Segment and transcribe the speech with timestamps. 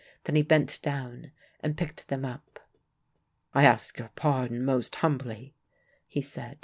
[0.23, 2.59] Then he bent down and picked them up.
[3.53, 5.53] "I ask your pardon most humbly,"
[6.07, 6.57] he said.